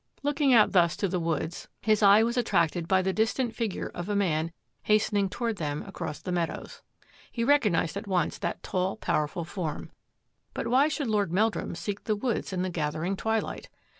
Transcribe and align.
Looking 0.23 0.51
out 0.51 0.71
thus 0.71 0.97
to 0.97 1.07
the 1.07 1.19
woods, 1.19 1.67
his 1.83 2.01
eye 2.01 2.23
was 2.23 2.35
attracted 2.35 2.87
by 2.87 3.03
the 3.03 3.13
distant 3.13 3.53
figure 3.53 3.91
of 3.93 4.09
a 4.09 4.15
man 4.15 4.51
hastening 4.81 5.29
toward 5.29 5.57
them 5.57 5.83
across 5.83 6.17
the 6.19 6.31
meadows. 6.31 6.81
He 7.31 7.43
recognised 7.43 7.95
at 7.95 8.07
once 8.07 8.39
that 8.39 8.63
tall, 8.63 8.95
powerful 8.97 9.45
form. 9.45 9.91
But 10.55 10.65
why 10.67 10.87
should 10.87 11.05
Lord 11.07 11.31
Meldrum 11.31 11.75
seek 11.75 12.05
the 12.05 12.15
woods 12.15 12.51
in 12.51 12.63
the 12.63 12.71
gathering 12.71 13.15
twilight? 13.15 13.69